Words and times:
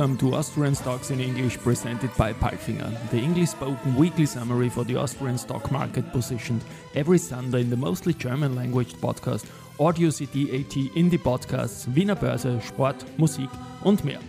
welcome 0.00 0.16
to 0.16 0.34
Austrian 0.34 0.74
Stocks 0.74 1.10
in 1.10 1.20
English 1.20 1.58
presented 1.58 2.10
by 2.16 2.32
Palfinger, 2.32 2.90
the 3.10 3.18
English 3.18 3.50
spoken 3.50 3.94
weekly 3.96 4.24
summary 4.24 4.70
for 4.70 4.82
the 4.82 4.96
Austrian 4.96 5.36
stock 5.36 5.70
market 5.70 6.10
positioned 6.10 6.64
every 6.94 7.18
Sunday 7.18 7.60
in 7.60 7.68
the 7.68 7.76
mostly 7.76 8.14
German 8.14 8.56
language 8.56 8.94
podcast 8.94 9.44
Audio 9.78 10.08
CD 10.08 10.44
AT 10.58 10.72
Indie 10.96 11.18
Podcasts, 11.18 11.86
Wiener 11.94 12.16
Börse, 12.16 12.62
Sport, 12.62 13.04
Musik 13.18 13.50
und 13.84 14.02
mehr. 14.02 14.20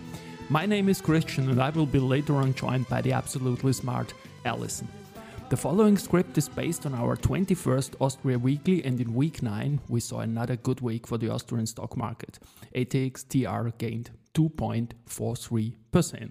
My 0.50 0.66
name 0.66 0.90
is 0.90 1.00
Christian 1.00 1.48
and 1.48 1.58
I 1.58 1.70
will 1.70 1.86
be 1.86 2.00
later 2.00 2.34
on 2.34 2.52
joined 2.52 2.86
by 2.90 3.00
the 3.00 3.12
absolutely 3.12 3.72
smart 3.72 4.12
Alison. 4.44 4.88
The 5.48 5.56
following 5.56 5.96
script 5.96 6.36
is 6.36 6.50
based 6.50 6.84
on 6.84 6.94
our 6.94 7.16
21st 7.16 7.94
Austria 7.98 8.38
Weekly, 8.38 8.84
and 8.84 9.00
in 9.00 9.14
week 9.14 9.42
9 9.42 9.80
we 9.88 10.00
saw 10.00 10.20
another 10.20 10.56
good 10.56 10.82
week 10.82 11.06
for 11.06 11.16
the 11.16 11.30
Austrian 11.30 11.66
stock 11.66 11.96
market. 11.96 12.38
ATX 12.74 13.24
TR 13.26 13.70
gained 13.78 14.10
2.43%. 14.34 16.30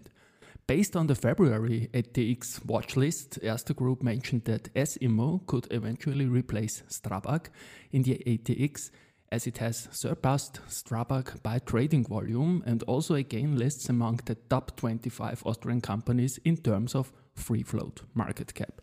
Based 0.67 0.95
on 0.95 1.07
the 1.07 1.15
February 1.15 1.89
ATX 1.93 2.65
watch 2.65 2.95
list, 2.95 3.39
Erste 3.43 3.75
Group 3.75 4.01
mentioned 4.01 4.45
that 4.45 4.69
S-Immo 4.75 5.41
could 5.45 5.67
eventually 5.71 6.27
replace 6.27 6.83
Strabag 6.89 7.47
in 7.91 8.03
the 8.03 8.21
ATX 8.25 8.91
as 9.31 9.47
it 9.47 9.57
has 9.57 9.87
surpassed 9.91 10.59
Strabag 10.67 11.41
by 11.41 11.59
trading 11.59 12.05
volume 12.05 12.63
and 12.65 12.83
also 12.83 13.15
again 13.15 13.57
lists 13.57 13.89
among 13.89 14.19
the 14.25 14.35
top 14.35 14.75
25 14.77 15.43
Austrian 15.45 15.81
companies 15.81 16.37
in 16.43 16.57
terms 16.57 16.95
of 16.95 17.11
free 17.33 17.63
float 17.63 18.01
market 18.13 18.53
cap. 18.53 18.81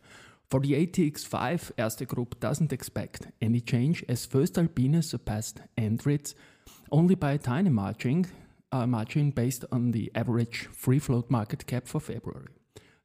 For 0.50 0.61
the 0.61 0.86
ATX5, 0.86 1.72
Erste 1.77 2.06
Group 2.06 2.41
doesn't 2.41 2.72
expect 2.72 3.28
any 3.42 3.61
change 3.61 4.02
as 4.08 4.27
voestalpine 4.27 5.05
surpassed 5.05 5.61
Andritz 5.77 6.34
only 6.91 7.14
by 7.14 7.33
a 7.33 7.39
tiny 7.39 7.69
margin, 7.69 8.27
uh, 8.72 8.86
margin 8.86 9.30
based 9.30 9.64
on 9.72 9.92
the 9.92 10.11
average 10.14 10.69
free 10.72 10.98
float 10.98 11.30
market 11.30 11.66
cap 11.66 11.86
for 11.86 12.00
February. 12.00 12.48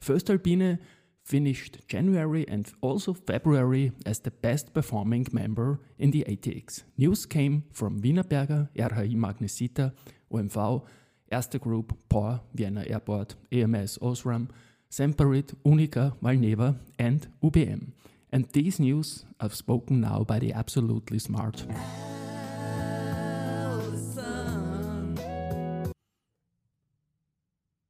voestalpine 0.02 0.80
finished 1.23 1.80
January 1.88 2.45
and 2.47 2.72
also 2.81 3.14
February 3.14 3.91
as 4.06 4.19
the 4.19 4.31
best 4.31 4.73
performing 4.73 5.25
member 5.31 5.80
in 5.97 6.11
the 6.11 6.25
ATX. 6.28 6.84
News 6.97 7.25
came 7.25 7.64
from 7.72 8.02
Wienerberger, 8.02 8.69
RHI 8.75 9.16
Magnesita, 9.16 9.94
OMV, 10.31 10.84
Erste 11.31 11.59
Group, 11.59 11.97
PORR, 12.09 12.41
Vienna 12.53 12.84
Airport, 12.88 13.36
AMS 13.52 13.97
Osram, 14.00 14.50
Semperit, 14.91 15.56
UNIQA, 15.66 16.14
Valneva, 16.22 16.75
and 17.00 17.28
UBM. 17.41 17.91
And 18.31 18.50
these 18.50 18.80
news 18.80 19.25
are 19.39 19.50
spoken 19.50 20.02
now 20.02 20.23
by 20.23 20.39
the 20.39 20.53
absolutely 20.53 21.19
smart. 21.19 21.66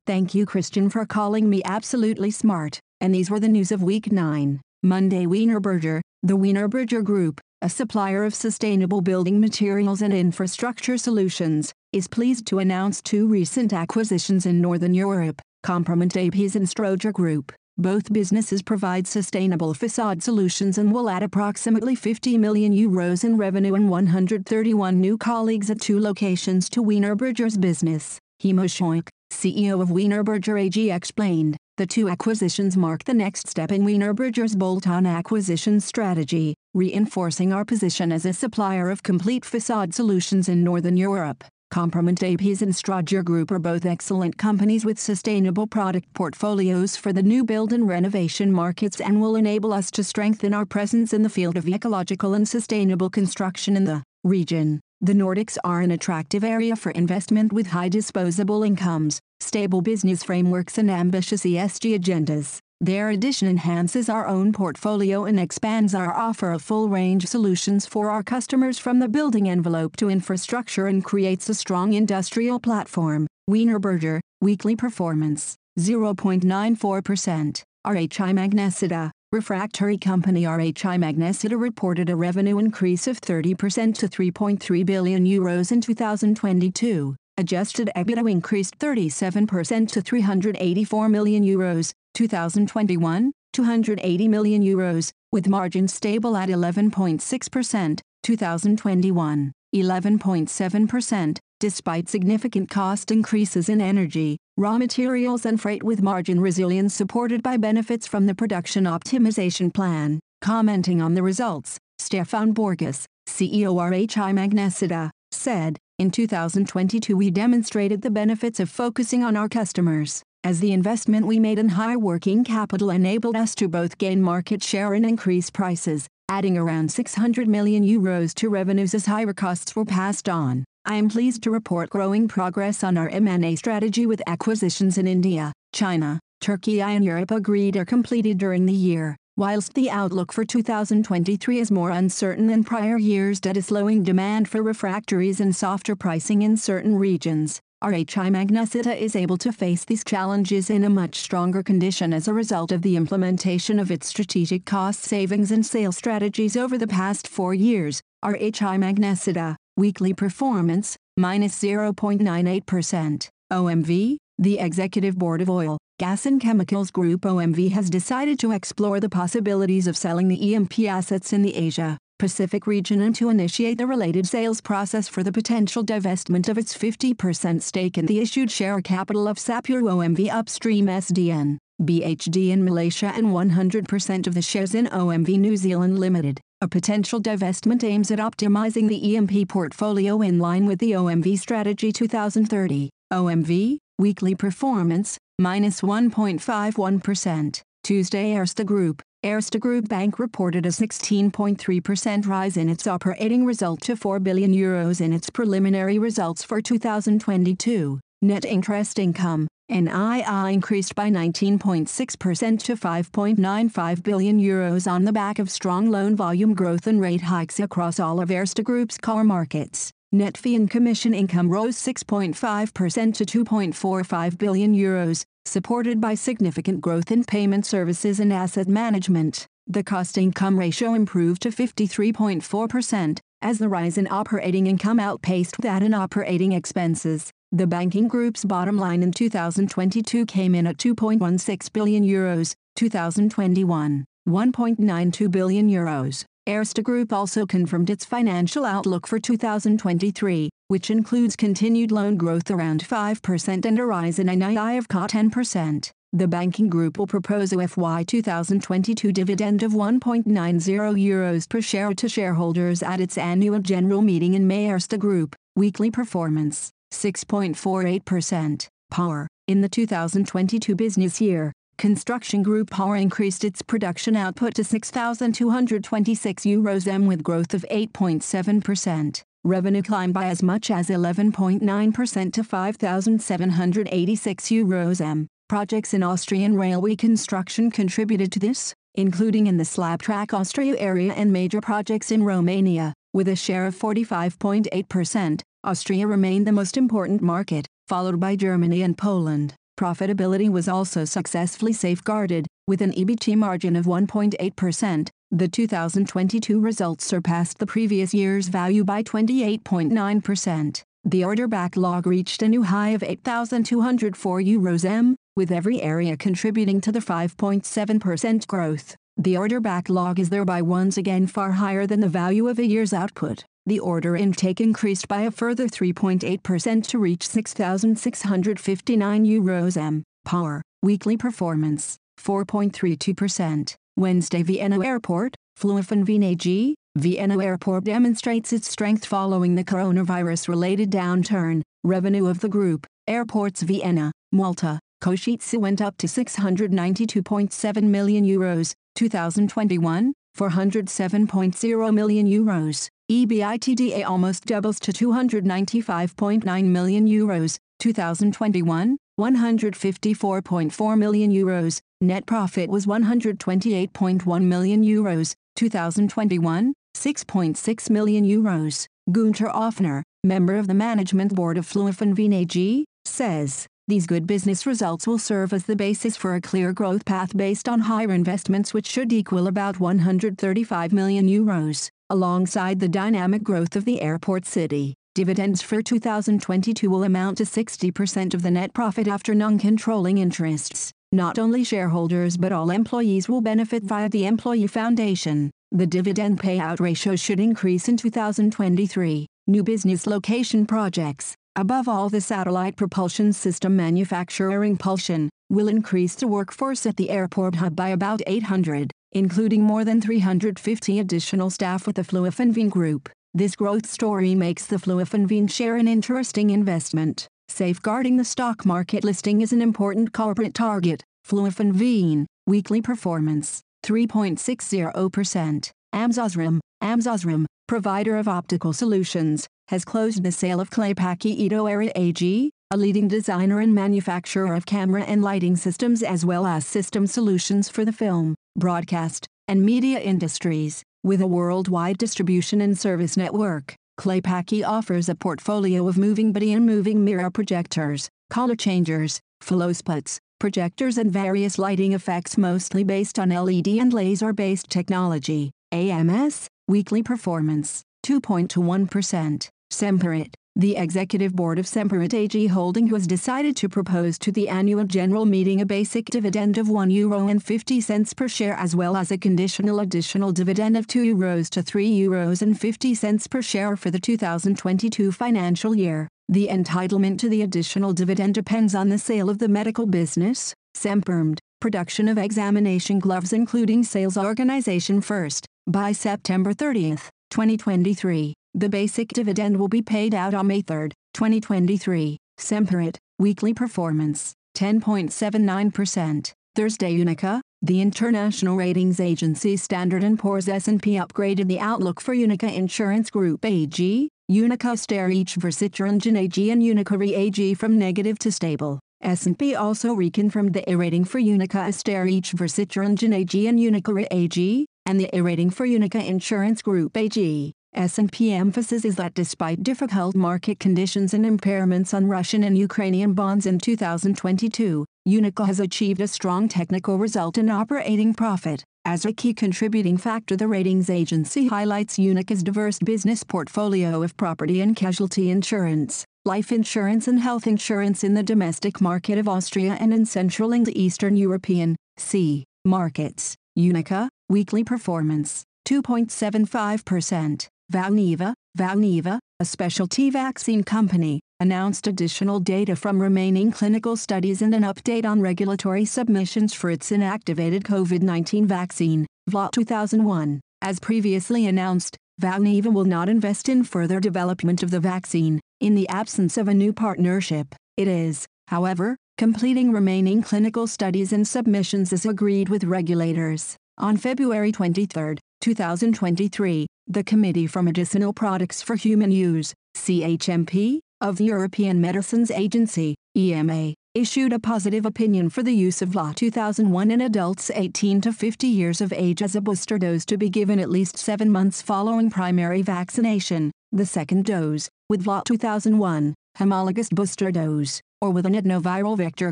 Thank 0.05 0.35
you, 0.35 0.45
Christian, 0.45 0.89
for 0.89 1.05
calling 1.05 1.49
me 1.49 1.61
absolutely 1.63 2.29
smart. 2.29 2.77
And 2.99 3.15
these 3.15 3.29
were 3.29 3.39
the 3.39 3.47
news 3.47 3.71
of 3.71 3.81
week 3.81 4.11
9. 4.11 4.59
Monday 4.83 5.25
Wienerberger, 5.25 6.01
the 6.21 6.35
Wienerberger 6.35 7.01
Group, 7.01 7.39
a 7.61 7.69
supplier 7.69 8.25
of 8.25 8.35
sustainable 8.35 8.99
building 8.99 9.39
materials 9.39 10.01
and 10.01 10.13
infrastructure 10.13 10.97
solutions, 10.97 11.71
is 11.93 12.09
pleased 12.09 12.45
to 12.47 12.59
announce 12.59 13.01
two 13.01 13.29
recent 13.29 13.71
acquisitions 13.71 14.45
in 14.45 14.59
Northern 14.59 14.94
Europe. 14.94 15.41
Komproment 15.66 16.11
APs 16.17 16.57
and 16.57 16.67
Strøjer 16.67 17.13
Group. 17.13 17.53
Both 17.78 18.11
businesses 18.11 18.61
provide 18.61 19.07
sustainable 19.07 19.73
facade 19.73 20.22
solutions 20.22 20.78
and 20.78 20.94
will 20.94 21.09
add 21.09 21.23
approximately 21.23 21.95
50 21.95 22.38
million 22.38 22.73
euros 22.73 23.23
in 23.23 23.38
revenue 23.38 23.73
and 23.75 23.89
131 23.89 24.99
new 24.99 25.17
colleagues 25.17 25.69
at 25.69 25.79
two 25.79 25.97
locations 25.97 26.67
to 26.72 26.83
Wienerberger's 26.83 27.57
business. 27.57 28.19
Heimo 28.44 28.66
Scheuch, 28.66 29.07
CEO 29.33 29.81
of 29.81 29.89
Wienerberger 29.89 30.61
AG 30.61 30.91
explained, 30.91 31.57
the 31.77 31.88
two 31.88 32.07
acquisitions 32.07 32.77
mark 32.77 33.03
the 33.03 33.13
next 33.13 33.47
step 33.47 33.71
in 33.71 33.83
Wienerberger's 33.83 34.55
bolt-on 34.55 35.05
acquisition 35.05 35.79
strategy, 35.79 36.53
reinforcing 36.73 37.51
our 37.51 37.66
position 37.66 38.11
as 38.11 38.25
a 38.25 38.33
supplier 38.33 38.89
of 38.89 39.03
complete 39.03 39.43
facade 39.43 39.93
solutions 39.93 40.47
in 40.47 40.63
Northern 40.63 40.97
Europe. 40.97 41.43
Komproment 41.73 42.19
APs 42.19 42.61
and 42.61 42.72
Strøjer 42.72 43.23
Group 43.23 43.51
are 43.51 43.57
both 43.57 43.83
excellent 43.83 44.38
companies 44.38 44.85
with 44.85 44.99
sustainable 44.99 45.66
product 45.66 46.13
portfolios 46.13 46.95
for 46.95 47.11
the 47.11 47.23
new 47.23 47.43
build 47.43 47.73
and 47.73 47.88
renovation 47.88 48.51
markets 48.51 49.01
and 49.01 49.19
will 49.19 49.35
enable 49.35 49.73
us 49.73 49.89
to 49.89 50.03
strengthen 50.03 50.53
our 50.53 50.66
presence 50.66 51.13
in 51.13 51.23
the 51.23 51.29
field 51.29 51.57
of 51.57 51.67
ecological 51.67 52.35
and 52.35 52.47
sustainable 52.47 53.09
construction 53.09 53.75
in 53.75 53.85
the 53.85 54.03
region. 54.23 54.79
The 55.03 55.12
Nordics 55.12 55.58
are 55.66 55.81
an 55.81 55.91
attractive 55.91 56.46
area 56.46 56.78
for 56.78 56.90
investment 56.91 57.52
with 57.52 57.68
high 57.68 57.90
disposable 57.90 58.64
incomes, 58.64 59.19
stable 59.41 59.81
business 59.81 60.24
frameworks 60.24 60.78
and 60.78 60.90
ambitious 60.90 61.44
ESG 61.44 62.00
agendas. 62.00 62.59
Their 62.80 63.09
addition 63.09 63.50
enhances 63.50 64.08
our 64.08 64.25
own 64.25 64.53
portfolio 64.53 65.25
and 65.25 65.41
expands 65.41 65.94
our 65.94 66.14
offer 66.14 66.53
of 66.53 66.62
full 66.62 66.88
range 66.88 67.28
solutions 67.28 67.86
for 67.86 68.09
our 68.12 68.24
customers 68.24 68.80
from 68.80 69.00
the 69.00 69.09
building 69.09 69.50
envelope 69.50 69.97
to 69.97 70.09
infrastructure 70.09 70.88
and 70.88 71.03
creates 71.03 71.50
a 71.50 71.53
strong 71.53 71.91
industrial 71.91 72.62
platform. 72.62 73.28
Wienerberger, 73.50 74.22
weekly 74.40 74.78
performance 74.78 75.58
0.94%. 75.78 77.64
RHI 77.85 78.31
Magnesita, 78.31 79.12
refractory 79.33 79.97
company 79.97 80.44
RHI 80.44 80.99
Magnesita 80.99 81.59
reported 81.59 82.07
a 82.07 82.16
revenue 82.16 82.59
increase 82.59 83.07
of 83.07 83.19
30% 83.19 83.97
to 83.97 84.07
3.3 84.07 84.85
billion 84.85 85.25
euros 85.25 85.71
in 85.71 85.81
2022. 85.81 87.16
Adjusted 87.38 87.89
EBITDA 87.95 88.29
increased 88.29 88.77
37% 88.77 89.91
to 89.91 90.01
384 90.03 91.09
million 91.09 91.43
euros, 91.43 91.93
2021, 92.13 93.31
280 93.53 94.27
million 94.27 94.61
euros, 94.61 95.11
with 95.31 95.49
margin 95.49 95.88
stable 95.88 96.38
at 96.38 96.49
11.6%, 96.49 97.99
2021, 98.22 99.51
11.7%, 99.75 101.38
despite 101.59 102.07
significant 102.07 102.69
cost 102.69 103.09
increases 103.09 103.67
in 103.67 103.81
energy, 103.81 104.38
raw 104.56 104.78
materials 104.78 105.46
and 105.46 105.59
freight 105.59 105.81
with 105.81 106.03
margin 106.03 106.40
resilience 106.40 106.94
supported 106.94 107.41
by 107.41 107.58
benefits 107.58 108.06
from 108.06 108.28
the 108.28 108.36
production 108.36 108.84
optimization 108.84 109.74
plan. 109.74 110.19
Commenting 110.41 111.02
on 111.02 111.16
the 111.16 111.24
results, 111.24 111.80
Stefan 111.97 112.53
Borgas, 112.53 113.06
CEO 113.28 113.74
RHI 113.75 114.31
Magnesita, 114.31 115.09
said, 115.31 115.80
in 115.97 116.12
2022 116.12 117.18
we 117.18 117.31
demonstrated 117.31 118.02
the 118.02 118.12
benefits 118.12 118.59
of 118.59 118.69
focusing 118.69 119.24
on 119.24 119.36
our 119.36 119.50
customers 119.50 120.22
as 120.44 120.59
the 120.59 120.74
investment 120.74 121.25
we 121.25 121.40
made 121.40 121.58
in 121.58 121.70
high 121.70 121.96
working 121.96 122.44
capital 122.44 122.90
enabled 122.90 123.35
us 123.35 123.56
to 123.56 123.68
both 123.68 123.97
gain 123.97 124.22
market 124.22 124.62
share 124.62 124.94
and 124.94 125.06
increase 125.06 125.50
prices, 125.50 126.08
adding 126.30 126.58
around 126.58 126.91
600 126.91 127.47
million 127.47 127.84
euros 127.84 128.34
to 128.35 128.50
revenues 128.50 128.94
as 128.94 129.06
higher 129.06 129.34
costs 129.34 129.75
were 129.75 129.85
passed 129.85 130.28
on. 130.28 130.66
I 130.85 130.95
am 130.95 131.07
pleased 131.07 131.44
to 131.44 131.51
report 131.51 131.89
growing 131.89 132.27
progress 132.27 132.83
on 132.83 132.97
our 132.97 133.07
M&A 133.07 133.55
strategy 133.55 134.05
with 134.05 134.21
acquisitions 134.27 134.97
in 134.97 135.07
India, 135.07 135.53
China, 135.71 136.19
Turkey 136.41 136.81
and 136.81 137.05
Europe 137.05 137.31
agreed 137.31 137.77
or 137.77 137.85
completed 137.85 138.38
during 138.38 138.66
the 138.66 138.73
year. 138.73 139.16
Whilst 139.38 139.75
the 139.75 139.89
outlook 139.89 140.33
for 140.33 140.43
2023 140.43 141.59
is 141.59 141.72
more 141.72 141.91
uncertain 141.91 142.47
than 142.47 142.66
prior 142.66 142.97
years 142.97 143.40
due 143.40 143.53
to 143.53 143.61
slowing 143.61 144.03
demand 144.03 144.49
for 144.49 144.61
refractories 144.61 145.40
and 145.40 145.55
softer 145.55 145.96
pricing 145.96 146.41
in 146.41 146.58
certain 146.58 146.97
regions, 146.97 147.61
RHI 147.81 148.29
Magnesita 148.29 148.96
is 148.96 149.16
able 149.16 149.37
to 149.37 149.53
face 149.53 149.85
these 149.85 150.03
challenges 150.03 150.69
in 150.69 150.84
a 150.84 150.90
much 150.90 151.16
stronger 151.16 151.63
condition 151.63 152.11
as 152.11 152.28
a 152.28 152.34
result 152.34 152.73
of 152.73 152.81
the 152.81 152.97
implementation 152.97 153.79
of 153.79 153.90
its 153.90 154.08
strategic 154.08 154.66
cost 154.66 155.02
savings 155.02 155.49
and 155.49 155.66
sales 155.66 155.96
strategies 155.96 156.58
over 156.58 156.78
the 156.78 156.87
past 156.87 157.25
four 157.25 157.53
years. 157.53 158.02
RHI 158.23 158.78
Magnesita, 158.78 159.55
weekly 159.75 160.14
performance, 160.14 160.96
minus 161.17 161.58
0.98%. 161.61 163.29
OMV, 163.52 164.17
the 164.37 164.59
Executive 164.59 165.17
Board 165.17 165.41
of 165.41 165.49
Oil, 165.49 165.78
Gas 165.99 166.25
and 166.25 166.41
Chemicals 166.41 166.91
Group 166.91 167.22
OMV 167.22 167.72
has 167.72 167.90
decided 167.90 168.40
to 168.40 168.52
explore 168.52 168.99
the 168.99 169.09
possibilities 169.09 169.87
of 169.87 169.96
selling 169.96 170.28
the 170.28 170.47
E&P 170.47 170.87
assets 170.87 171.34
in 171.34 171.43
the 171.43 171.55
Asia 171.55 171.97
Pacific 172.20 172.67
region 172.67 173.02
and 173.02 173.14
to 173.16 173.29
initiate 173.29 173.78
the 173.78 173.85
related 173.85 174.25
sales 174.25 174.61
process 174.61 175.08
for 175.08 175.23
the 175.23 175.31
potential 175.31 175.84
divestment 175.84 176.47
of 176.47 176.58
its 176.58 176.73
50% 176.78 177.61
stake 177.61 177.97
in 177.97 178.05
the 178.05 178.20
issued 178.20 178.49
share 178.49 178.79
capital 178.81 179.28
of 179.28 179.37
Sapura 179.37 179.84
OMV 179.84 180.31
Upstream 180.31 180.85
SDN, 180.85 181.58
BHD 181.81 182.49
in 182.52 182.64
Malaysia 182.64 183.11
and 183.14 183.28
100% 183.28 184.28
of 184.28 184.34
the 184.35 184.41
shares 184.41 184.73
in 184.73 184.87
OMV 184.87 185.37
New 185.37 185.58
Zealand 185.58 185.99
Limited. 185.99 186.40
A 186.63 186.67
potential 186.69 187.19
divestment 187.19 187.83
aims 187.83 188.09
at 188.09 188.19
optimizing 188.19 188.87
the 188.87 189.09
E&P 189.09 189.43
portfolio 189.45 190.21
in 190.21 190.39
line 190.39 190.65
with 190.65 190.79
the 190.79 190.93
OMV 190.93 191.37
Strategy 191.37 191.91
2030. 191.91 192.89
OMV, 193.11 193.79
weekly 193.99 194.33
performance, 194.33 195.17
minus 195.37 195.81
1.51%. 195.81 197.61
Tuesday 197.83 198.31
Erste 198.31 198.65
Group, 198.65 199.01
Erste 199.25 199.59
Group 199.59 199.89
Bank 199.89 200.17
reported 200.17 200.65
a 200.65 200.69
16.3% 200.69 202.27
rise 202.27 202.55
in 202.55 202.69
its 202.69 202.87
operating 202.87 203.43
result 203.43 203.81
to 203.81 203.97
4 203.97 204.21
billion 204.21 204.53
euros 204.53 205.01
in 205.01 205.11
its 205.11 205.29
preliminary 205.29 205.99
results 205.99 206.45
for 206.45 206.61
2022. 206.61 207.99
Net 208.21 208.45
interest 208.45 208.99
income, 208.99 209.49
NII 209.71 210.53
increased 210.53 210.93
by 210.93 211.09
19.6% 211.09 212.59
to 212.63 212.75
5.95 212.75 214.03
billion 214.03 214.39
euros 214.39 214.91
on 214.91 215.05
the 215.05 215.13
back 215.13 215.39
of 215.39 215.49
strong 215.49 215.89
loan 215.89 216.15
volume 216.15 216.53
growth 216.53 216.85
and 216.85 216.99
rate 216.99 217.21
hikes 217.21 217.59
across 217.61 217.99
all 217.99 218.19
of 218.19 218.29
Erste 218.29 218.63
Group's 218.63 218.97
core 218.97 219.23
markets. 219.23 219.91
Net 220.11 220.37
fee 220.37 220.55
and 220.55 220.69
commission 220.69 221.13
income 221.13 221.49
rose 221.49 221.75
6.5% 221.77 223.15
to 223.15 223.45
2.45 223.45 224.37
billion 224.37 224.75
euros, 224.75 225.23
supported 225.45 225.99
by 226.01 226.13
significant 226.13 226.81
growth 226.81 227.09
in 227.09 227.23
payment 227.23 227.65
services 227.65 228.19
and 228.19 228.31
asset 228.33 228.67
management. 228.67 229.47
The 229.65 229.83
cost-income 229.83 230.59
ratio 230.59 230.93
improved 230.93 231.41
to 231.43 231.49
53.4%, 231.49 233.19
as 233.41 233.59
the 233.59 233.69
rise 233.69 233.97
in 233.97 234.07
operating 234.11 234.67
income 234.67 234.99
outpaced 234.99 235.61
that 235.61 235.81
in 235.81 235.93
operating 235.93 236.51
expenses. 236.51 237.31
The 237.55 237.67
banking 237.67 238.08
group's 238.08 238.44
bottom 238.44 238.79
line 238.79 239.03
in 239.03 239.11
2022 239.11 240.26
came 240.26 240.55
in 240.55 240.66
at 240.66 240.78
2.16 240.78 241.72
billion 241.72 242.03
euros, 242.03 242.55
2021, 242.76 244.05
1.92 244.28 245.29
billion 245.29 245.70
euros. 245.70 246.26
Erste 246.47 246.82
Group 246.82 247.14
also 247.14 247.46
confirmed 247.46 247.91
its 247.91 248.05
financial 248.05 248.66
outlook 248.66 249.05
for 249.05 249.20
2023, 249.20 250.50
which 250.67 250.90
includes 250.90 251.35
continued 251.35 251.91
loan 251.91 252.17
growth 252.17 252.50
around 252.50 252.84
5% 252.84 253.66
and 253.66 253.78
a 253.79 253.85
rise 253.85 254.17
in 254.17 254.26
NII 254.26 254.79
of 254.79 254.88
10%. 254.88 255.91
The 256.12 256.27
banking 256.27 256.70
group 256.70 256.98
will 256.98 257.06
propose 257.06 257.53
a 257.53 257.67
FY 257.67 258.03
2022 258.03 259.12
dividend 259.12 259.62
of 259.62 259.74
1.90 259.74 260.25
euros 260.25 261.48
per 261.48 261.62
share 261.62 261.94
to 261.94 262.10
shareholders 262.10 262.82
at 262.82 263.00
its 263.00 263.15
annual 263.15 263.60
general 263.60 264.01
meeting 264.01 264.34
in 264.34 264.48
May. 264.48 264.70
Erste 264.70 264.98
Group, 264.98 265.36
weekly 265.56 265.91
performance. 265.91 266.72
6.48%. 266.93 268.67
PORR. 268.89 269.27
In 269.48 269.62
the 269.62 269.69
2022 269.69 270.75
business 270.75 271.19
year, 271.19 271.51
Construction 271.77 272.43
Group 272.43 272.69
PORR 272.69 272.95
increased 272.95 273.43
its 273.43 273.62
production 273.62 274.15
output 274.15 274.53
to 274.55 274.63
6,226 274.63 276.43
euros 276.43 276.88
m 276.88 277.07
with 277.07 277.24
growth 277.24 277.53
of 277.53 277.65
8.7%. 277.69 279.22
Revenue 279.43 279.81
climbed 279.81 280.13
by 280.13 280.27
as 280.27 280.41
much 280.41 280.72
as 280.72 280.88
11.9% 280.88 282.34
to 282.34 282.43
5,786 282.43 284.46
euros 284.46 285.01
m. 285.01 285.27
Projects 285.50 285.93
in 285.93 286.03
Austrian 286.03 286.55
railway 286.55 286.96
construction 286.96 287.69
contributed 287.69 288.31
to 288.31 288.39
this, 288.39 288.74
including 288.96 289.48
in 289.48 289.57
the 289.57 289.65
slab 289.65 290.01
track 290.01 290.34
Austria 290.34 290.75
area 290.77 291.12
and 291.13 291.34
major 291.34 291.60
projects 291.60 292.12
in 292.12 292.24
Romania, 292.24 292.93
with 293.12 293.27
a 293.27 293.36
share 293.36 293.65
of 293.65 293.75
45.8%. 293.75 295.41
Austria 295.65 296.05
remained 296.05 296.45
the 296.45 296.51
most 296.51 296.75
important 296.75 297.21
market, 297.21 297.65
followed 297.88 298.19
by 298.19 298.36
Germany 298.36 298.81
and 298.81 298.98
Poland. 298.98 299.55
Profitability 299.79 300.51
was 300.51 300.67
also 300.67 301.05
successfully 301.05 301.71
safeguarded, 301.71 302.45
with 302.67 302.81
an 302.81 302.91
EBT 302.91 303.38
margin 303.38 303.77
of 303.77 303.86
1.8%. 303.86 305.10
The 305.31 305.48
2022 305.48 306.60
results 306.60 307.05
surpassed 307.05 307.60
the 307.60 307.65
previous 307.65 308.13
year's 308.13 308.50
value 308.50 308.83
by 308.83 309.03
28.9%. 309.03 310.83
The 311.05 311.24
order 311.24 311.48
backlog 311.48 312.07
reached 312.07 312.41
a 312.41 312.50
new 312.50 312.63
high 312.63 312.89
of 312.89 313.01
8,204 313.01 314.41
euros 314.41 314.83
m, 314.83 315.15
with 315.38 315.50
every 315.50 315.81
area 315.81 316.17
contributing 316.17 316.81
to 316.81 316.91
the 316.91 317.00
5.7% 317.00 318.48
growth. 318.48 318.95
The 319.15 319.38
order 319.38 319.62
backlog 319.62 320.19
is 320.19 320.29
thereby 320.29 320.62
once 320.62 320.98
again 320.98 321.25
far 321.27 321.53
higher 321.53 321.88
than 321.88 322.01
the 322.01 322.10
value 322.10 322.50
of 322.50 322.60
a 322.60 322.65
year's 322.65 322.91
output. 322.91 323.45
The 323.65 323.79
order 323.79 324.17
intake 324.17 324.60
increased 324.60 325.07
by 325.07 325.21
a 325.21 325.31
further 325.31 325.67
3.8% 325.67 326.88
to 326.88 327.00
reach 327.00 327.25
6,659 327.25 329.25
euros 329.25 329.77
m. 329.77 330.03
PORR, 330.25 330.62
weekly 330.81 331.15
performance, 331.15 331.98
4.32%. 332.19 333.75
Wednesday 333.95 334.43
Vienna 334.43 334.83
Airport, 334.83 335.36
Flughafen 335.57 336.24
AG, 336.24 336.75
Vienna 336.95 337.41
Airport 337.41 337.86
demonstrates 337.86 338.51
its 338.51 338.69
strength 338.69 339.05
following 339.05 339.55
the 339.55 339.63
coronavirus-related 339.63 340.91
downturn. 340.91 341.62
Revenue 341.83 342.27
of 342.27 342.41
the 342.41 342.50
group, 342.50 342.86
Airports 343.07 343.62
Vienna, 343.62 344.12
Malta, 344.31 344.79
Košice 345.01 345.57
went 345.57 345.81
up 345.81 345.95
to 345.98 346.07
692.7 346.07 347.83
million 347.83 348.25
euros, 348.25 348.74
2021, 348.95 350.13
407.0 350.38 351.93
million 351.93 352.27
euros. 352.27 352.89
EBITDA 353.12 354.05
almost 354.05 354.46
doubles 354.46 354.79
to 354.79 354.94
295.9 354.94 356.63
million 356.65 357.08
euros, 357.08 357.58
2021, 357.79 358.98
154.4 359.20 360.98
million 360.98 361.32
euros. 361.32 361.82
Net 362.00 362.25
profit 362.25 362.70
was 362.70 362.86
128.1 362.86 364.44
million 364.44 364.84
euros, 364.84 365.36
2021, 365.55 366.74
6.6 366.96 367.89
million 367.89 368.25
euros. 368.25 368.88
Günther 369.10 369.53
Ofner, 369.53 370.03
member 370.24 370.56
of 370.56 370.67
the 370.67 370.74
management 370.74 371.36
board 371.36 371.58
of 371.58 371.67
Flughafen 371.67 372.34
AG, 372.34 372.86
says, 373.03 373.67
these 373.89 374.08
good 374.08 374.25
business 374.25 374.65
results 374.65 375.06
will 375.06 375.20
serve 375.20 375.51
as 375.51 375.65
the 375.65 375.75
basis 375.75 376.15
for 376.15 376.36
a 376.36 376.41
clear 376.41 376.72
growth 376.72 377.03
path 377.03 377.36
based 377.36 377.67
on 377.67 377.82
higher 377.82 378.12
investments 378.12 378.74
which 378.74 378.88
should 378.88 379.12
equal 379.12 379.46
about 379.46 379.77
135 379.77 380.94
million 380.94 381.27
euros. 381.27 381.89
Alongside 382.13 382.79
the 382.79 382.88
dynamic 382.88 383.41
growth 383.41 383.75
of 383.75 383.86
the 383.86 384.00
airport 384.00 384.45
city, 384.45 384.93
dividends 385.15 385.63
for 385.63 385.81
2022 385.81 386.88
will 386.88 387.05
amount 387.05 387.39
to 387.39 387.43
60% 387.43 388.36
of 388.36 388.43
the 388.43 388.51
net 388.51 388.71
profit 388.75 389.07
after 389.07 389.33
non-controlling 389.33 390.19
interests. 390.19 390.91
Not 391.12 391.39
only 391.39 391.63
shareholders 391.63 392.38
but 392.38 392.51
all 392.51 392.69
employees 392.69 393.27
will 393.27 393.41
benefit 393.41 393.81
via 393.81 394.10
the 394.10 394.27
Employee 394.27 394.67
Foundation. 394.67 395.50
The 395.71 395.88
dividend 395.88 396.39
payout 396.39 396.79
ratio 396.79 397.15
should 397.15 397.39
increase 397.39 397.89
in 397.89 397.98
2023. 397.98 399.25
New 399.48 399.63
business 399.63 400.05
location 400.05 400.67
projects, 400.67 401.34
above 401.55 401.88
all 401.88 402.10
the 402.10 402.22
satellite 402.22 402.75
propulsion 402.75 403.34
system 403.34 403.75
manufacturer 403.75 404.63
Enpulsion, 404.63 405.29
will 405.50 405.67
increase 405.67 406.13
the 406.13 406.27
workforce 406.27 406.86
at 406.86 406.96
the 406.96 407.10
airport 407.10 407.55
hub 407.55 407.75
by 407.75 407.89
about 407.89 408.22
800 408.27 408.91
including 409.13 409.63
more 409.63 409.86
than 409.86 410.01
350 410.01 411.00
additional 411.00 411.50
staff 411.50 411.88
with 411.88 411.96
the 411.96 412.03
Flughafen 412.03 412.70
Group. 412.70 413.10
This 413.34 413.55
growth 413.55 413.86
story 413.86 414.36
makes 414.36 414.65
the 414.65 414.77
Flughafen 414.77 415.50
share 415.50 415.75
an 415.75 415.88
interesting 415.88 416.50
investment. 416.50 417.27
Safeguarding 417.50 418.17
the 418.17 418.24
stock 418.24 418.65
market 418.65 419.03
listing 419.03 419.41
is 419.41 419.53
an 419.53 419.62
important 419.62 420.13
corporate 420.13 420.53
target. 420.53 421.03
Flughafen 421.27 422.25
weekly 422.46 422.82
performance, 422.82 423.62
3.60%. 423.86 425.72
AMS 425.93 426.17
Osram, 426.17 426.60
AmSosram, 426.84 427.46
provider 427.67 428.17
of 428.17 428.27
optical 428.27 428.74
solutions, 428.74 429.48
has 429.67 429.86
closed 429.86 430.24
the 430.24 430.32
sale 430.32 430.60
of 430.60 430.72
Clay 430.72 430.93
Paky 430.93 431.48
to 431.50 431.55
ARRI 431.55 431.91
AG, 431.96 432.51
a 432.72 432.77
leading 432.77 433.08
designer 433.08 433.60
and 433.60 433.74
manufacturer 433.74 434.55
of 434.55 434.65
camera 434.65 435.03
and 435.03 435.22
lighting 435.22 435.55
systems 435.55 436.01
as 436.01 436.25
well 436.25 436.46
as 436.48 436.65
system 436.65 437.05
solutions 437.05 437.70
for 437.70 437.86
the 437.86 437.93
film, 437.93 438.36
broadcast, 438.55 439.27
and 439.48 439.63
media 439.63 440.00
industries. 440.00 440.83
With 441.03 441.22
a 441.22 441.27
worldwide 441.27 441.98
distribution 441.98 442.62
and 442.62 442.77
service 442.77 443.17
network, 443.17 443.75
Clay 443.98 444.22
Paky 444.22 444.63
offers 444.63 445.10
a 445.10 445.15
portfolio 445.15 445.88
of 445.88 445.98
moving 445.98 446.31
body 446.31 446.53
and 446.53 446.65
moving 446.65 447.03
mirror 447.03 447.29
projectors, 447.29 448.10
color 448.29 448.55
changers, 448.55 449.19
flow 449.41 449.69
flowspots, 449.69 450.17
projectors 450.39 450.98
and 450.98 451.12
various 451.12 451.57
lighting 451.57 451.93
effects 451.93 452.38
mostly 452.38 452.83
based 452.83 453.19
on 453.19 453.29
LED 453.29 453.67
and 453.67 453.93
laser-based 453.93 454.69
technology. 454.69 455.51
AMS, 455.72 456.48
weekly 456.67 457.03
performance, 457.03 457.83
2.21%. 458.05 459.50
Semperit, 459.74 460.36
the 460.55 460.77
executive 460.77 461.36
board 461.36 461.57
of 461.57 461.65
Semperit 461.65 462.13
AG 462.13 462.48
Holding 462.48 462.88
has 462.88 463.07
decided 463.07 463.57
to 463.57 463.67
propose 463.67 464.19
to 464.19 464.31
the 464.31 464.48
annual 464.50 464.86
general 464.86 465.25
meeting 465.25 465.60
a 465.62 465.65
basic 465.65 466.05
dividend 466.12 466.60
of 466.60 466.69
1 466.69 466.91
euro 466.91 467.27
and 467.27 467.43
50 467.43 467.81
cents 467.81 468.13
per 468.13 468.27
share 468.27 468.53
as 468.53 468.75
well 468.75 468.95
as 468.95 469.12
a 469.12 469.17
conditional 469.17 469.79
additional 469.79 470.31
dividend 470.31 470.77
of 470.77 470.86
2 470.86 471.15
euros 471.15 471.50
to 471.50 471.63
3 471.63 471.91
euros 471.91 472.43
and 472.43 472.60
50 472.60 472.93
cents 472.93 473.27
per 473.27 473.41
share 473.41 473.75
for 473.75 473.89
the 473.89 474.00
2022 474.00 475.12
financial 475.12 475.75
year. 475.75 476.07
The 476.29 476.48
entitlement 476.50 477.17
to 477.19 477.29
the 477.29 477.41
additional 477.41 477.91
dividend 477.91 478.36
depends 478.36 478.75
on 478.75 478.89
the 478.89 479.00
sale 479.00 479.31
of 479.31 479.39
the 479.39 479.48
medical 479.48 479.88
business, 479.88 480.53
Sempermed, 480.77 481.39
production 481.62 482.07
of 482.07 482.19
examination 482.19 483.00
gloves 483.00 483.33
including 483.33 483.83
sales 483.83 484.17
organization 484.17 485.01
first, 485.01 485.48
by 485.65 485.93
September 485.93 486.53
30, 486.53 486.98
2023. 487.31 488.36
The 488.55 488.69
basic 488.69 489.10
dividend 489.10 489.57
will 489.57 489.67
be 489.67 489.81
paid 489.81 490.13
out 490.13 490.36
on 490.36 490.45
May 490.45 490.62
3, 490.62 490.89
2023. 491.15 492.17
Semperit, 492.39 492.98
weekly 493.17 493.51
performance, 493.51 494.33
10.79%. 494.55 496.33
Thursday 496.55 496.95
UNIQA, 496.95 497.41
The 497.63 497.81
international 497.81 498.55
ratings 498.55 499.00
agency 499.00 499.57
Standard 499.57 500.03
& 500.17 500.19
Poor's 500.19 500.48
S&P 500.48 500.98
upgraded 500.98 501.48
the 501.48 501.60
outlook 501.60 502.00
for 502.00 502.13
UNIQA 502.13 502.53
Insurance 502.53 503.10
Group 503.10 503.43
AG, 503.43 504.10
UNIQA 504.29 504.57
Österreich 504.57 505.36
Versicherungen 505.39 506.15
AG 506.15 506.51
and 506.51 506.62
UNIQA 506.62 507.00
Re 507.00 507.15
AG 507.15 507.55
from 507.55 507.79
negative 507.79 508.19
to 508.19 508.31
stable. 508.31 508.79
S&P 509.01 509.55
also 509.55 509.95
reconfirmed 509.95 510.53
the 510.53 510.69
A 510.69 510.75
rating 510.75 511.05
for 511.05 511.19
UNIQA 511.19 511.69
Österreich 511.69 512.36
Versicherungen 512.36 513.15
AG 513.15 513.48
and 513.48 513.57
UNIQA 513.57 513.93
Re 513.95 514.07
AG, 514.12 514.67
and 514.86 515.00
the 515.00 515.10
A 515.12 515.22
rating 515.22 515.50
for 515.50 515.65
UNIQA 515.65 516.05
Insurance 516.05 516.62
Group 516.62 516.95
AG. 516.95 517.51
S&P 517.75 518.32
emphasizes 518.32 518.96
that 518.96 519.13
despite 519.13 519.63
difficult 519.63 520.15
market 520.15 520.60
conditions 520.60 521.13
and 521.13 521.25
impairments 521.25 521.94
on 521.94 522.08
Russian 522.08 522.44
and 522.44 522.58
Ukrainian 522.58 523.13
bonds 523.13 523.46
in 523.46 523.60
2022, 523.60 524.86
UNIQA 525.08 525.46
has 525.46 525.60
achieved 525.60 526.01
a 526.01 526.08
strong 526.08 526.48
technical 526.48 526.98
result 526.98 527.38
in 527.38 527.50
operating 527.50 528.13
profit. 528.13 528.63
As 528.86 529.06
a 529.06 529.13
key 529.13 529.34
contributing 529.34 529.98
factor 529.98 530.36
the 530.36 530.48
ratings 530.48 530.89
agency 530.89 531.48
highlights 531.48 531.98
UNIQA's 531.98 532.44
diverse 532.44 532.80
business 532.80 533.24
portfolio 533.24 534.03
of 534.03 534.18
property 534.18 534.62
and 534.62 534.75
casualty 534.75 535.30
insurance, 535.30 536.06
life 536.25 536.51
insurance 536.51 537.08
and 537.08 537.20
health 537.20 537.48
insurance 537.48 538.03
in 538.03 538.13
the 538.13 538.24
domestic 538.24 538.82
market 538.82 539.18
of 539.18 539.27
Austria 539.27 539.77
and 539.80 539.94
in 539.94 540.06
Central 540.06 540.51
and 540.51 540.68
Eastern 540.75 541.15
European, 541.15 541.75
C, 541.98 542.46
markets. 542.65 543.36
UNIQA, 543.58 544.10
weekly 544.30 544.63
performance, 544.63 545.44
2.75%. 545.68 547.48
Valneva, 547.74 548.36
Valneva, 548.56 549.18
a 549.39 549.46
specialty 549.46 550.12
vaccine 550.12 550.63
company, 550.63 551.20
announced 551.39 551.88
additional 551.88 552.39
data 552.39 552.75
from 552.75 553.01
remaining 553.01 553.51
clinical 553.51 553.98
studies 553.98 554.44
and 554.44 554.53
an 554.53 554.62
update 554.62 555.06
on 555.06 555.20
regulatory 555.20 555.84
submissions 555.84 556.53
for 556.53 556.70
its 556.70 556.92
inactivated 556.92 557.63
COVID-19 557.63 558.46
vaccine, 558.46 559.08
VLA 559.27 559.51
2001. 559.53 560.39
As 560.62 560.80
previously 560.80 561.48
announced, 561.48 561.98
Valneva 562.22 562.72
will 562.72 562.86
not 562.86 563.10
invest 563.10 563.50
in 563.50 563.63
further 563.63 564.00
development 564.00 564.62
of 564.62 564.70
the 564.70 564.80
vaccine, 564.80 565.39
in 565.60 565.74
the 565.74 565.89
absence 565.89 566.38
of 566.38 566.48
a 566.48 566.53
new 566.53 566.74
partnership. 566.74 567.56
It 567.75 567.88
is, 567.88 568.27
however, 568.50 568.98
completing 569.18 569.72
remaining 569.72 570.22
clinical 570.22 570.68
studies 570.68 571.12
and 571.12 571.27
submissions 571.27 571.92
as 571.92 572.06
agreed 572.06 572.50
with 572.50 572.65
regulators. 572.65 573.56
On 573.80 573.98
February 573.98 574.51
23, 574.51 575.15
2023, 575.42 576.68
the 576.88 577.04
Committee 577.04 577.48
for 577.48 577.63
Medicinal 577.63 578.13
Products 578.13 578.62
for 578.62 578.75
Human 578.75 579.12
Use, 579.12 579.54
CHMP, 579.75 580.80
of 581.02 581.18
the 581.18 581.25
European 581.25 581.82
Medicines 581.82 582.30
Agency, 582.30 582.96
EMA, 583.18 583.74
issued 583.96 584.34
a 584.34 584.40
positive 584.40 584.86
opinion 584.86 585.30
for 585.30 585.44
the 585.44 585.54
use 585.54 585.82
of 585.82 585.90
VLA 585.90 586.16
2001 586.16 586.92
in 586.92 587.02
adults 587.02 587.52
18 587.54 588.02
to 588.02 588.12
50 588.12 588.48
years 588.48 588.82
of 588.82 588.92
age 588.94 589.22
as 589.22 589.36
a 589.36 589.42
booster 589.42 589.78
dose 589.78 590.06
to 590.06 590.18
be 590.18 590.30
given 590.30 590.60
at 590.60 590.70
least 590.70 590.98
seven 590.98 591.32
months 591.32 591.62
following 591.62 592.10
primary 592.10 592.62
vaccination, 592.62 593.52
the 593.72 593.86
second 593.86 594.25
dose, 594.25 594.70
with 594.90 595.04
VLA 595.04 595.24
2001, 595.25 596.13
homologous 596.38 596.90
booster 596.90 597.32
dose, 597.32 597.82
or 598.02 598.12
with 598.12 598.25
an 598.25 598.34
adenoviral 598.34 598.98
vector 598.98 599.32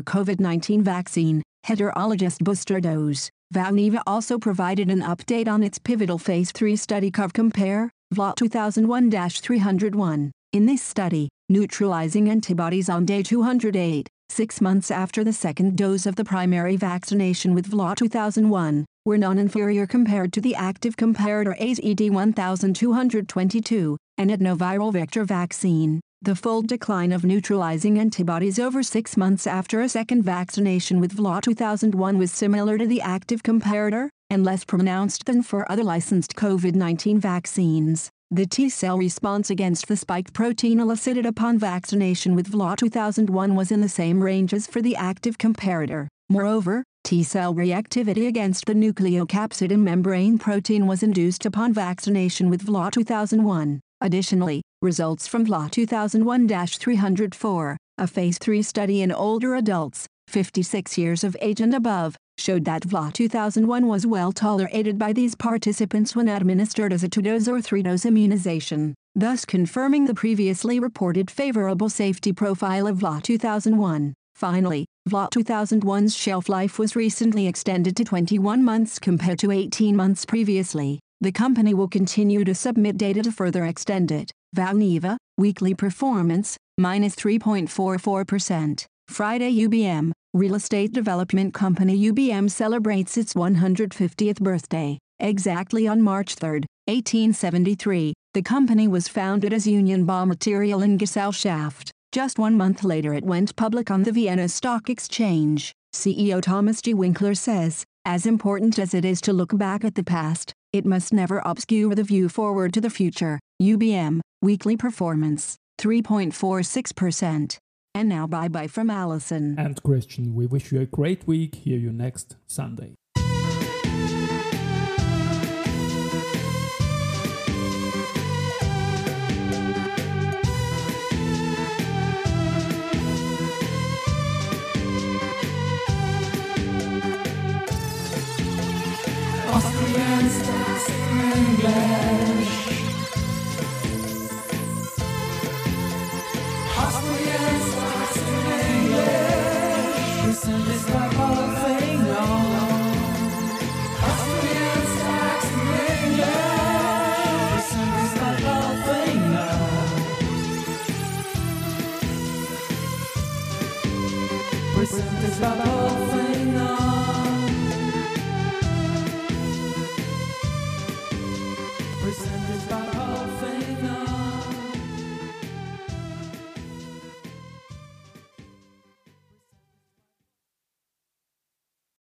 COVID-19 0.00 0.82
vaccine, 0.82 1.42
heterologous 1.66 2.38
booster 2.38 2.80
dose. 2.80 3.30
Valneva 3.52 4.02
also 4.06 4.38
provided 4.38 4.90
an 4.90 5.02
update 5.02 5.46
on 5.46 5.62
its 5.62 5.78
pivotal 5.78 6.16
Phase 6.16 6.52
3 6.52 6.74
study 6.74 7.10
COV 7.10 7.34
Compare, 7.34 7.90
VLA 8.14 8.34
2001-301. 8.34 10.30
In 10.54 10.64
this 10.64 10.80
study, 10.82 11.28
neutralizing 11.50 12.30
antibodies 12.30 12.88
on 12.88 13.04
day 13.04 13.22
208, 13.22 14.08
six 14.30 14.62
months 14.62 14.90
after 14.90 15.22
the 15.22 15.34
second 15.34 15.76
dose 15.76 16.06
of 16.06 16.16
the 16.16 16.24
primary 16.24 16.76
vaccination 16.76 17.54
with 17.54 17.70
VLA 17.70 17.94
2001, 17.94 18.86
were 19.04 19.18
non-inferior 19.18 19.86
compared 19.86 20.32
to 20.32 20.40
the 20.40 20.54
active 20.54 20.96
comparator 20.96 21.54
AZD 21.60 22.10
1222, 22.10 23.98
an 24.16 24.30
adenoviral 24.30 24.90
vector 24.94 25.24
vaccine. 25.24 26.00
The 26.24 26.36
full 26.36 26.62
decline 26.62 27.10
of 27.10 27.24
neutralizing 27.24 27.98
antibodies 27.98 28.60
over 28.60 28.84
six 28.84 29.16
months 29.16 29.44
after 29.44 29.80
a 29.80 29.88
second 29.88 30.22
vaccination 30.22 31.00
with 31.00 31.16
VLA 31.16 31.42
2001 31.42 32.16
was 32.16 32.30
similar 32.30 32.78
to 32.78 32.86
the 32.86 33.00
active 33.00 33.42
comparator, 33.42 34.08
and 34.30 34.44
less 34.44 34.64
pronounced 34.64 35.24
than 35.26 35.42
for 35.42 35.68
other 35.68 35.82
licensed 35.82 36.36
COVID-19 36.36 37.18
vaccines. 37.18 38.08
The 38.30 38.46
T-cell 38.46 38.98
response 38.98 39.50
against 39.50 39.88
the 39.88 39.96
spike 39.96 40.32
protein 40.32 40.78
elicited 40.78 41.26
upon 41.26 41.58
vaccination 41.58 42.36
with 42.36 42.52
VLA 42.52 42.76
2001 42.76 43.56
was 43.56 43.72
in 43.72 43.80
the 43.80 43.88
same 43.88 44.22
range 44.22 44.54
as 44.54 44.68
for 44.68 44.80
the 44.80 44.94
active 44.94 45.38
comparator. 45.38 46.06
Moreover, 46.28 46.84
T-cell 47.02 47.52
reactivity 47.52 48.28
against 48.28 48.66
the 48.66 48.74
nucleocapsid 48.74 49.72
and 49.72 49.84
membrane 49.84 50.38
protein 50.38 50.86
was 50.86 51.02
induced 51.02 51.44
upon 51.44 51.72
vaccination 51.72 52.48
with 52.48 52.64
VLA 52.64 52.92
2001. 52.92 53.80
Additionally, 54.00 54.62
results 54.82 55.28
from 55.28 55.46
VLA 55.46 55.70
2001-304, 55.70 57.76
a 57.98 58.06
phase 58.06 58.38
3 58.38 58.62
study 58.62 59.02
in 59.02 59.12
older 59.12 59.54
adults, 59.54 60.06
56 60.28 60.98
years 60.98 61.24
of 61.24 61.36
age 61.40 61.60
and 61.60 61.74
above, 61.74 62.16
showed 62.38 62.64
that 62.64 62.82
VLA 62.82 63.12
2001 63.12 63.86
was 63.86 64.06
well 64.06 64.32
tolerated 64.32 64.98
by 64.98 65.12
these 65.12 65.34
participants 65.34 66.16
when 66.16 66.28
administered 66.28 66.92
as 66.92 67.04
a 67.04 67.08
two-dose 67.08 67.48
or 67.48 67.60
three-dose 67.60 68.04
immunization, 68.04 68.94
thus 69.14 69.44
confirming 69.44 70.06
the 70.06 70.14
previously 70.14 70.80
reported 70.80 71.30
favorable 71.30 71.88
safety 71.88 72.32
profile 72.32 72.86
of 72.86 72.98
VLA 72.98 73.22
2001. 73.22 74.14
Finally, 74.34 74.86
VLA 75.08 75.30
2001's 75.30 76.16
shelf 76.16 76.48
life 76.48 76.78
was 76.78 76.96
recently 76.96 77.46
extended 77.46 77.96
to 77.96 78.04
21 78.04 78.64
months 78.64 78.98
compared 78.98 79.38
to 79.38 79.50
18 79.50 79.94
months 79.94 80.24
previously. 80.24 80.98
The 81.20 81.32
company 81.32 81.74
will 81.74 81.88
continue 81.88 82.44
to 82.44 82.54
submit 82.54 82.96
data 82.96 83.22
to 83.22 83.30
further 83.30 83.64
extend 83.64 84.10
it. 84.10 84.32
Valneva, 84.56 85.16
weekly 85.38 85.74
performance, 85.74 86.56
minus 86.76 87.14
3.44%. 87.16 88.84
Friday 89.08 89.66
UBM, 89.66 90.12
real 90.34 90.54
estate 90.54 90.92
development 90.92 91.54
company 91.54 92.10
UBM 92.10 92.50
celebrates 92.50 93.16
its 93.16 93.34
150th 93.34 94.40
birthday. 94.40 94.98
Exactly 95.20 95.86
on 95.86 96.02
March 96.02 96.34
3, 96.34 96.60
1873, 96.86 98.12
the 98.34 98.42
company 98.42 98.88
was 98.88 99.08
founded 99.08 99.52
as 99.52 99.66
Union 99.66 100.06
Baumaterialien 100.06 100.98
Gesellschaft. 100.98 101.90
Just 102.12 102.38
one 102.38 102.56
month 102.56 102.84
later 102.84 103.14
it 103.14 103.24
went 103.24 103.56
public 103.56 103.90
on 103.90 104.02
the 104.02 104.12
Vienna 104.12 104.48
Stock 104.48 104.90
Exchange. 104.90 105.72
CEO 105.94 106.42
Thomas 106.42 106.82
G. 106.82 106.92
Winkler 106.94 107.34
says, 107.34 107.84
as 108.04 108.26
important 108.26 108.78
as 108.78 108.94
it 108.94 109.04
is 109.04 109.20
to 109.20 109.32
look 109.32 109.56
back 109.56 109.84
at 109.84 109.94
the 109.94 110.02
past, 110.02 110.52
it 110.72 110.84
must 110.84 111.12
never 111.12 111.42
obscure 111.44 111.94
the 111.94 112.04
view 112.04 112.28
forward 112.28 112.72
to 112.74 112.80
the 112.80 112.90
future. 112.90 113.38
UBM, 113.60 114.20
weekly 114.40 114.76
performance, 114.76 115.56
3.46%. 115.80 117.58
And 117.94 118.08
now 118.08 118.26
bye 118.26 118.48
bye 118.48 118.68
from 118.68 118.88
Allison. 118.88 119.58
And 119.58 119.82
Christian, 119.82 120.34
we 120.34 120.46
wish 120.46 120.72
you 120.72 120.80
a 120.80 120.86
great 120.86 121.26
week. 121.26 121.56
Hear 121.56 121.78
you 121.78 121.92
next 121.92 122.36
Sunday. 122.46 122.94